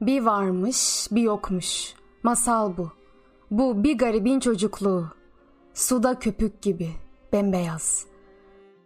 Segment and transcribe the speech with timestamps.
[0.00, 1.94] Bir varmış, bir yokmuş.
[2.22, 2.90] Masal bu.
[3.50, 5.06] Bu bir garibin çocukluğu.
[5.74, 6.90] Suda köpük gibi,
[7.32, 8.06] bembeyaz.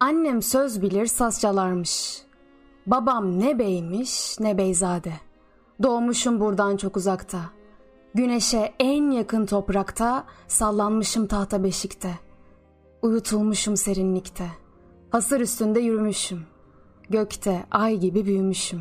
[0.00, 2.22] Annem söz bilir saz çalarmış.
[2.86, 5.12] Babam ne beymiş ne beyzade.
[5.82, 7.40] Doğmuşum buradan çok uzakta.
[8.14, 12.18] Güneşe en yakın toprakta, sallanmışım tahta beşikte.
[13.02, 14.46] Uyutulmuşum serinlikte.
[15.10, 16.42] Hasır üstünde yürümüşüm.
[17.10, 18.80] Gökte ay gibi büyümüşüm.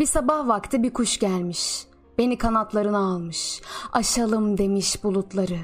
[0.00, 1.86] Bir sabah vakti bir kuş gelmiş.
[2.18, 3.62] Beni kanatlarına almış.
[3.92, 5.58] Aşalım demiş bulutları.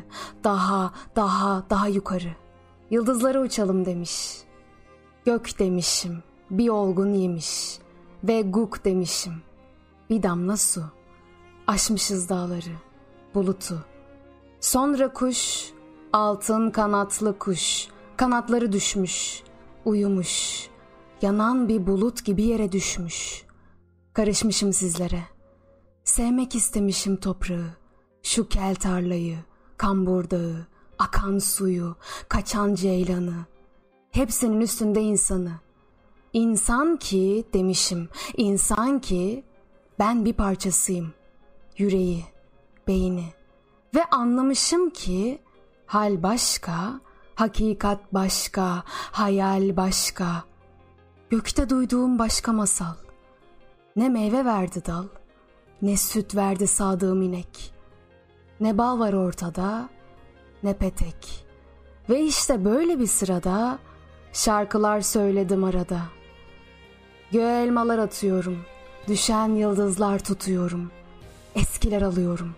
[0.44, 2.30] Daha, daha, daha yukarı.
[2.90, 4.42] Yıldızları uçalım demiş.
[5.24, 6.22] Gök demişim.
[6.50, 7.78] Bir olgun yemiş.
[8.24, 9.32] Ve guk demişim.
[10.10, 10.82] Bir damla su.
[11.66, 12.76] Aşmışız dağları.
[13.34, 13.84] Bulutu.
[14.60, 15.70] Sonra kuş,
[16.12, 17.88] altın kanatlı kuş.
[18.16, 19.42] Kanatları düşmüş.
[19.84, 20.66] Uyumuş.
[21.22, 23.45] Yanan bir bulut gibi yere düşmüş.
[24.16, 25.22] Karışmışım sizlere.
[26.04, 27.66] Sevmek istemişim toprağı.
[28.22, 29.38] Şu kel tarlayı,
[29.76, 30.66] kambur dağı,
[30.98, 31.96] akan suyu,
[32.28, 33.34] kaçan ceylanı.
[34.10, 35.52] Hepsinin üstünde insanı.
[36.32, 39.44] İnsan ki demişim, insan ki
[39.98, 41.12] ben bir parçasıyım.
[41.78, 42.24] Yüreği,
[42.88, 43.32] beyni.
[43.94, 45.42] Ve anlamışım ki
[45.86, 47.00] hal başka,
[47.34, 50.44] hakikat başka, hayal başka.
[51.30, 53.05] Gökte duyduğum başka masal.
[53.96, 55.04] Ne meyve verdi dal,
[55.82, 57.72] ne süt verdi sağdığım inek.
[58.60, 59.88] Ne bal var ortada,
[60.62, 61.46] ne petek.
[62.08, 63.78] Ve işte böyle bir sırada
[64.32, 66.00] şarkılar söyledim arada.
[67.32, 68.58] Göğe elmalar atıyorum,
[69.08, 70.90] düşen yıldızlar tutuyorum.
[71.54, 72.54] Eskiler alıyorum,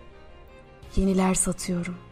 [0.95, 2.08] yeniler satıyorum.''